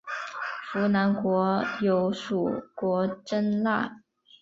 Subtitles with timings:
[0.73, 4.01] 扶南国有属国真腊。